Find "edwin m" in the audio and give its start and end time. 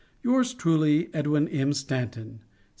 1.13-1.73